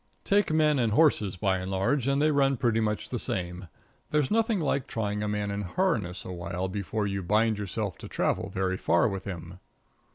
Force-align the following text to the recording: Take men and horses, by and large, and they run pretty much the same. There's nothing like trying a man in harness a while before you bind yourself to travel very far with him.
Take 0.23 0.51
men 0.51 0.79
and 0.79 0.93
horses, 0.93 1.37
by 1.37 1.59
and 1.59 1.69
large, 1.69 2.07
and 2.07 2.19
they 2.19 2.31
run 2.31 2.57
pretty 2.57 2.79
much 2.79 3.09
the 3.09 3.19
same. 3.19 3.67
There's 4.09 4.31
nothing 4.31 4.59
like 4.59 4.87
trying 4.87 5.21
a 5.21 5.27
man 5.27 5.51
in 5.51 5.61
harness 5.61 6.25
a 6.25 6.31
while 6.33 6.67
before 6.67 7.05
you 7.05 7.21
bind 7.21 7.59
yourself 7.59 7.99
to 7.99 8.07
travel 8.07 8.49
very 8.49 8.77
far 8.77 9.07
with 9.07 9.25
him. 9.25 9.59